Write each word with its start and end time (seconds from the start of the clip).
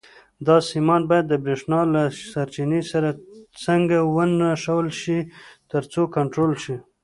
دا 0.45 0.55
سیمان 0.69 1.01
باید 1.09 1.25
د 1.29 1.33
برېښنا 1.43 1.81
له 1.93 2.03
سرچینې 2.31 2.81
سره 2.91 3.09
څنګه 3.65 3.97
ونښلول 4.15 4.87
شي 5.01 5.19
ترڅو 5.71 6.01
کنټرول 6.15 6.53
شي. 6.63 6.75